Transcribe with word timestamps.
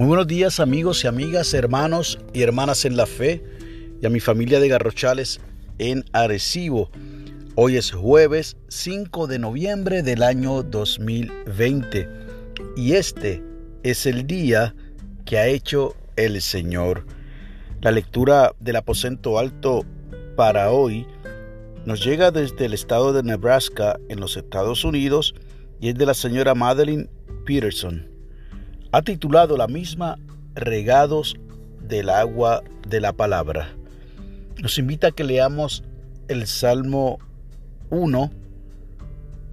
Muy 0.00 0.08
buenos 0.08 0.28
días 0.28 0.60
amigos 0.60 1.04
y 1.04 1.08
amigas, 1.08 1.52
hermanos 1.52 2.18
y 2.32 2.40
hermanas 2.40 2.86
en 2.86 2.96
la 2.96 3.04
fe 3.04 3.44
y 4.00 4.06
a 4.06 4.08
mi 4.08 4.18
familia 4.18 4.58
de 4.58 4.66
Garrochales 4.66 5.42
en 5.76 6.06
Arecibo. 6.14 6.90
Hoy 7.54 7.76
es 7.76 7.90
jueves 7.90 8.56
5 8.68 9.26
de 9.26 9.38
noviembre 9.38 10.02
del 10.02 10.22
año 10.22 10.62
2020 10.62 12.08
y 12.78 12.94
este 12.94 13.42
es 13.82 14.06
el 14.06 14.26
día 14.26 14.74
que 15.26 15.36
ha 15.36 15.48
hecho 15.48 15.94
el 16.16 16.40
Señor. 16.40 17.04
La 17.82 17.90
lectura 17.90 18.54
del 18.58 18.76
aposento 18.76 19.38
alto 19.38 19.84
para 20.34 20.70
hoy 20.70 21.06
nos 21.84 22.02
llega 22.02 22.30
desde 22.30 22.64
el 22.64 22.72
estado 22.72 23.12
de 23.12 23.22
Nebraska 23.22 24.00
en 24.08 24.18
los 24.18 24.38
Estados 24.38 24.82
Unidos 24.82 25.34
y 25.78 25.90
es 25.90 25.94
de 25.94 26.06
la 26.06 26.14
señora 26.14 26.54
Madeline 26.54 27.10
Peterson 27.44 28.09
ha 28.92 29.02
titulado 29.02 29.56
la 29.56 29.68
misma 29.68 30.18
Regados 30.54 31.36
del 31.80 32.10
agua 32.10 32.62
de 32.88 33.00
la 33.00 33.12
palabra. 33.12 33.68
Nos 34.60 34.78
invita 34.78 35.08
a 35.08 35.12
que 35.12 35.24
leamos 35.24 35.84
el 36.28 36.46
Salmo 36.46 37.18
1 37.90 38.30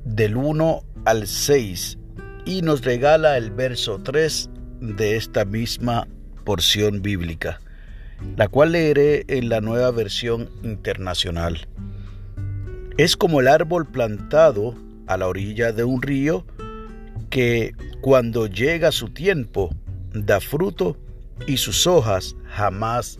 del 0.05 0.37
1 0.37 0.83
al 1.05 1.27
6 1.27 1.97
y 2.45 2.61
nos 2.61 2.83
regala 2.83 3.37
el 3.37 3.51
verso 3.51 3.99
3 4.03 4.49
de 4.81 5.17
esta 5.17 5.45
misma 5.45 6.07
porción 6.43 7.01
bíblica, 7.01 7.59
la 8.38 8.47
cual 8.47 8.71
leeré 8.71 9.25
en 9.27 9.49
la 9.49 9.61
nueva 9.61 9.91
versión 9.91 10.49
internacional. 10.63 11.67
Es 12.97 13.15
como 13.15 13.39
el 13.39 13.47
árbol 13.47 13.85
plantado 13.85 14.73
a 15.05 15.17
la 15.17 15.27
orilla 15.27 15.72
de 15.72 15.83
un 15.83 16.01
río 16.01 16.45
que 17.29 17.75
cuando 18.02 18.48
llega 18.48 18.92
su 18.92 19.09
tiempo 19.09 19.70
da 20.14 20.40
fruto 20.40 20.98
y 21.45 21.58
sus 21.58 21.88
hojas 21.88 22.36
jamás 22.45 23.20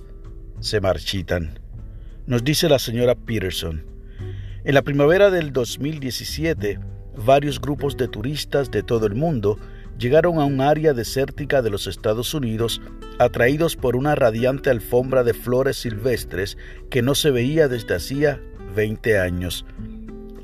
se 0.60 0.82
marchitan. 0.82 1.60
Nos 2.26 2.44
dice 2.44 2.70
la 2.70 2.80
señora 2.80 3.16
Peterson. 3.16 3.86
En 4.64 4.74
la 4.74 4.82
primavera 4.82 5.30
del 5.30 5.54
2017, 5.54 6.80
varios 7.26 7.62
grupos 7.62 7.96
de 7.98 8.08
turistas 8.08 8.70
de 8.72 8.84
todo 8.84 9.08
el 9.08 9.16
mundo 9.16 9.58
llegaron 9.98 10.40
a 10.40 10.46
un 10.46 10.62
área 10.62 10.94
desértica 10.94 11.62
de 11.62 11.70
los 11.70 11.88
Estados 11.88 12.34
Unidos 12.34 12.82
atraídos 13.20 13.76
por 13.76 13.96
una 13.96 14.16
radiante 14.16 14.70
alfombra 14.70 15.24
de 15.24 15.34
flores 15.34 15.78
silvestres 15.78 16.58
que 16.90 17.02
no 17.02 17.16
se 17.16 17.32
veía 17.32 17.68
desde 17.68 17.96
hacía 17.96 18.42
20 18.76 19.20
años. 19.20 19.66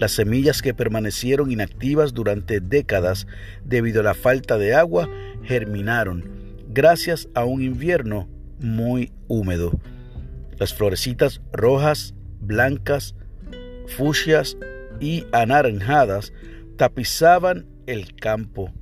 Las 0.04 0.12
semillas 0.12 0.62
que 0.62 0.74
permanecieron 0.74 1.50
inactivas 1.50 2.14
durante 2.14 2.60
décadas 2.60 3.26
debido 3.64 4.02
a 4.02 4.04
la 4.04 4.14
falta 4.14 4.58
de 4.58 4.76
agua 4.76 5.10
germinaron 5.44 6.30
gracias 6.68 7.30
a 7.36 7.46
un 7.46 7.62
invierno 7.62 8.28
muy 8.60 9.14
húmedo. 9.30 9.80
Las 10.58 10.74
florecitas 10.74 11.40
rojas, 11.54 12.16
blancas, 12.42 13.16
fucsias 13.96 14.58
y 15.00 15.24
anaranjadas 15.32 16.34
tapizaban 16.76 17.66
el 17.88 18.14
campo. 18.14 18.74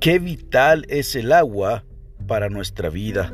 Qué 0.00 0.18
vital 0.20 0.86
es 0.88 1.16
el 1.16 1.32
agua 1.32 1.84
para 2.26 2.48
nuestra 2.48 2.88
vida. 2.88 3.30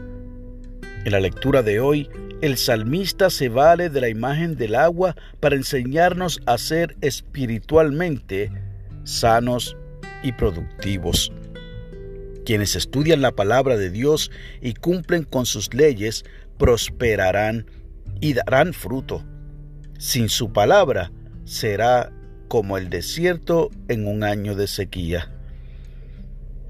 En 1.04 1.12
la 1.12 1.20
lectura 1.20 1.62
de 1.62 1.78
hoy 1.78 2.10
el 2.44 2.58
salmista 2.58 3.30
se 3.30 3.48
vale 3.48 3.88
de 3.88 4.02
la 4.02 4.10
imagen 4.10 4.54
del 4.54 4.74
agua 4.74 5.16
para 5.40 5.56
enseñarnos 5.56 6.42
a 6.44 6.58
ser 6.58 6.94
espiritualmente 7.00 8.52
sanos 9.04 9.78
y 10.22 10.32
productivos. 10.32 11.32
Quienes 12.44 12.76
estudian 12.76 13.22
la 13.22 13.32
palabra 13.32 13.78
de 13.78 13.88
Dios 13.90 14.30
y 14.60 14.74
cumplen 14.74 15.24
con 15.24 15.46
sus 15.46 15.72
leyes 15.72 16.26
prosperarán 16.58 17.64
y 18.20 18.34
darán 18.34 18.74
fruto. 18.74 19.24
Sin 19.98 20.28
su 20.28 20.52
palabra 20.52 21.12
será 21.46 22.12
como 22.48 22.76
el 22.76 22.90
desierto 22.90 23.70
en 23.88 24.06
un 24.06 24.22
año 24.22 24.54
de 24.54 24.66
sequía. 24.66 25.32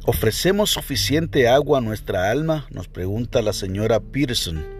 ¿Ofrecemos 0.06 0.70
suficiente 0.70 1.48
agua 1.48 1.78
a 1.78 1.82
nuestra 1.82 2.30
alma? 2.30 2.68
nos 2.70 2.86
pregunta 2.86 3.42
la 3.42 3.52
señora 3.52 3.98
Pearson. 3.98 4.73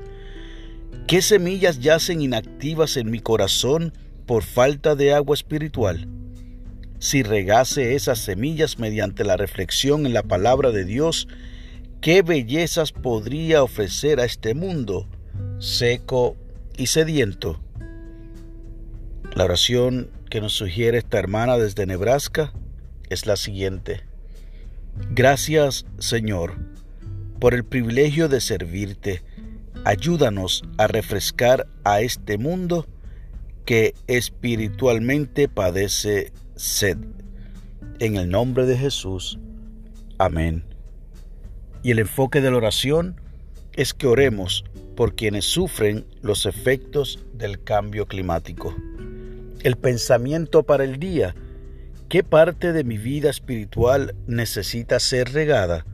¿Qué 1.07 1.21
semillas 1.21 1.81
yacen 1.81 2.23
inactivas 2.23 2.97
en 2.97 3.11
mi 3.11 3.21
corazón 3.21 3.93
por 4.27 4.43
falta 4.43 4.95
de 4.95 5.13
agua 5.13 5.35
espiritual? 5.35 6.09
Si 6.99 7.23
regase 7.23 7.95
esas 7.95 8.21
semillas 8.21 8.79
mediante 8.79 9.25
la 9.25 9.37
reflexión 9.37 10.07
en 10.07 10.15
la 10.15 10.23
palabra 10.23 10.71
de 10.71 10.87
Dios, 10.87 11.29
¿qué 12.01 12.23
bellezas 12.23 12.93
podría 12.93 13.63
ofrecer 13.63 14.21
a 14.21 14.25
este 14.25 14.55
mundo 14.55 15.07
seco 15.59 16.37
y 16.79 16.87
sediento? 16.87 17.61
La 19.35 19.45
oración 19.45 20.11
que 20.31 20.41
nos 20.41 20.55
sugiere 20.55 20.99
esta 20.99 21.19
hermana 21.19 21.59
desde 21.59 21.85
Nebraska 21.85 22.55
es 23.11 23.27
la 23.27 23.37
siguiente. 23.37 24.01
Gracias, 25.11 25.85
Señor, 25.99 26.55
por 27.41 27.53
el 27.53 27.65
privilegio 27.65 28.29
de 28.29 28.41
servirte 28.41 29.23
Ayúdanos 29.85 30.63
a 30.79 30.87
refrescar 30.87 31.67
a 31.85 32.01
este 32.01 32.39
mundo 32.39 32.87
que 33.67 33.95
espiritualmente 34.07 35.47
padece 35.47 36.33
sed. 36.57 36.97
En 37.99 38.17
el 38.17 38.31
nombre 38.31 38.65
de 38.65 38.79
Jesús. 38.79 39.39
Amén. 40.17 40.65
Y 41.83 41.91
el 41.91 41.99
enfoque 41.99 42.41
de 42.41 42.51
la 42.51 42.57
oración 42.57 43.21
es 43.75 43.93
que 43.93 44.07
oremos 44.07 44.65
por 44.97 45.15
quienes 45.15 45.45
sufren 45.45 46.07
los 46.23 46.47
efectos 46.47 47.23
del 47.35 47.63
cambio 47.63 48.07
climático. 48.07 48.75
El 49.63 49.77
pensamiento 49.77 50.63
para 50.63 50.85
el 50.85 50.99
día. 50.99 51.35
¿Qué 52.09 52.23
parte 52.23 52.73
de 52.73 52.85
mi 52.85 52.97
vida 52.97 53.29
espiritual 53.29 54.15
necesita 54.27 54.99
ser 54.99 55.33
regada? 55.33 55.85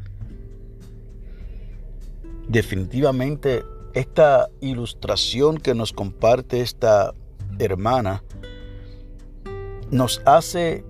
Definitivamente 2.46 3.64
esta 3.94 4.48
ilustración 4.60 5.58
que 5.58 5.74
nos 5.74 5.92
comparte 5.92 6.60
esta 6.60 7.12
hermana 7.58 8.22
nos 9.90 10.22
hace 10.24 10.84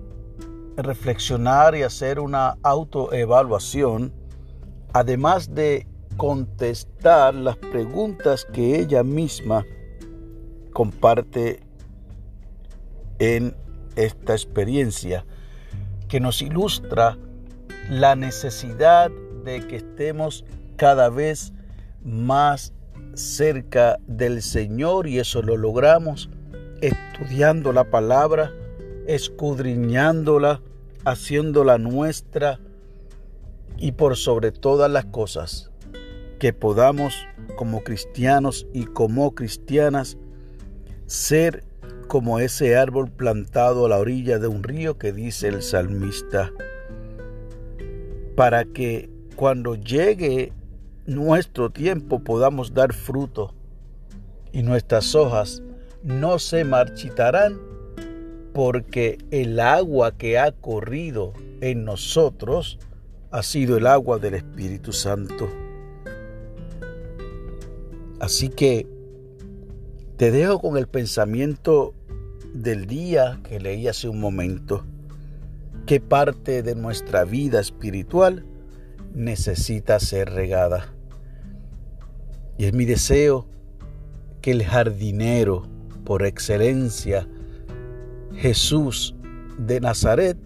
reflexionar 0.77 1.75
y 1.75 1.83
hacer 1.83 2.19
una 2.19 2.57
autoevaluación, 2.61 4.13
además 4.93 5.53
de 5.53 5.87
contestar 6.17 7.33
las 7.33 7.57
preguntas 7.57 8.45
que 8.45 8.79
ella 8.79 9.03
misma 9.03 9.65
comparte 10.73 11.61
en 13.19 13.55
esta 13.95 14.33
experiencia, 14.33 15.25
que 16.07 16.19
nos 16.19 16.41
ilustra 16.41 17.17
la 17.89 18.15
necesidad 18.15 19.09
de 19.43 19.65
que 19.67 19.77
estemos 19.77 20.45
cada 20.75 21.09
vez 21.09 21.53
más 22.03 22.73
cerca 23.13 23.99
del 24.07 24.41
Señor 24.41 25.07
y 25.07 25.19
eso 25.19 25.41
lo 25.41 25.57
logramos 25.57 26.29
estudiando 26.81 27.71
la 27.73 27.89
palabra, 27.89 28.51
escudriñándola, 29.07 30.61
haciéndola 31.05 31.77
nuestra 31.77 32.59
y 33.77 33.93
por 33.93 34.17
sobre 34.17 34.51
todas 34.51 34.91
las 34.91 35.05
cosas 35.05 35.71
que 36.39 36.53
podamos 36.53 37.13
como 37.55 37.83
cristianos 37.83 38.67
y 38.73 38.85
como 38.85 39.35
cristianas 39.35 40.17
ser 41.05 41.63
como 42.07 42.39
ese 42.39 42.75
árbol 42.75 43.09
plantado 43.09 43.85
a 43.85 43.89
la 43.89 43.99
orilla 43.99 44.39
de 44.39 44.47
un 44.47 44.63
río 44.63 44.97
que 44.97 45.13
dice 45.13 45.47
el 45.47 45.61
salmista, 45.61 46.51
para 48.35 48.65
que 48.65 49.09
cuando 49.35 49.75
llegue 49.75 50.51
nuestro 51.05 51.69
tiempo 51.69 52.19
podamos 52.19 52.73
dar 52.73 52.93
fruto 52.93 53.53
y 54.51 54.63
nuestras 54.63 55.15
hojas 55.15 55.63
no 56.03 56.39
se 56.39 56.63
marchitarán 56.63 57.59
porque 58.53 59.17
el 59.31 59.59
agua 59.59 60.17
que 60.17 60.37
ha 60.37 60.51
corrido 60.51 61.33
en 61.61 61.85
nosotros 61.85 62.79
ha 63.31 63.43
sido 63.43 63.77
el 63.77 63.87
agua 63.87 64.19
del 64.19 64.33
Espíritu 64.33 64.91
Santo. 64.91 65.47
Así 68.19 68.49
que 68.49 68.87
te 70.17 70.31
dejo 70.31 70.59
con 70.59 70.77
el 70.77 70.87
pensamiento 70.87 71.95
del 72.53 72.85
día 72.85 73.39
que 73.43 73.59
leí 73.59 73.87
hace 73.87 74.09
un 74.09 74.19
momento. 74.19 74.85
¿Qué 75.85 75.99
parte 75.99 76.61
de 76.61 76.75
nuestra 76.75 77.23
vida 77.23 77.59
espiritual 77.59 78.45
necesita 79.13 79.99
ser 79.99 80.29
regada? 80.29 80.93
Y 82.57 82.65
es 82.65 82.73
mi 82.73 82.85
deseo 82.85 83.47
que 84.41 84.51
el 84.51 84.63
jardinero 84.63 85.67
por 86.05 86.25
excelencia, 86.25 87.27
Jesús 88.35 89.15
de 89.57 89.79
Nazaret, 89.79 90.37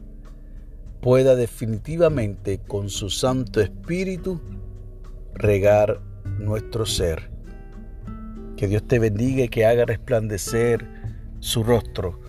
pueda 1.01 1.35
definitivamente 1.35 2.59
con 2.59 2.89
su 2.89 3.09
Santo 3.09 3.61
Espíritu 3.61 4.41
regar 5.33 6.01
nuestro 6.39 6.85
ser. 6.85 7.29
Que 8.57 8.67
Dios 8.67 8.87
te 8.87 8.99
bendiga 8.99 9.43
y 9.43 9.49
que 9.49 9.65
haga 9.65 9.85
resplandecer 9.85 10.87
su 11.39 11.63
rostro 11.63 12.19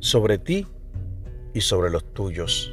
sobre 0.00 0.38
ti 0.38 0.66
y 1.52 1.60
sobre 1.60 1.90
los 1.90 2.04
tuyos. 2.14 2.72